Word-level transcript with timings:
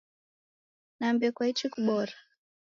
Nambe 0.97 1.27
kwaichi 1.35 1.67
kubora? 1.73 2.15